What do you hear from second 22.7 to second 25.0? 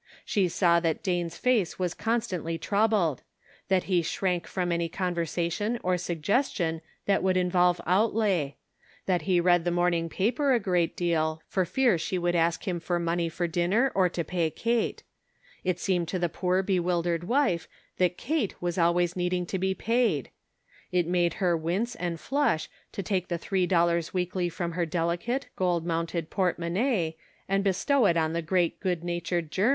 to take the three dollars weekly from her